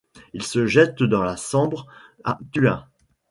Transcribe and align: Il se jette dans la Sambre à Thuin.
Il 0.33 0.41
se 0.41 0.65
jette 0.65 1.03
dans 1.03 1.21
la 1.23 1.37
Sambre 1.37 1.85
à 2.23 2.39
Thuin. 2.53 2.87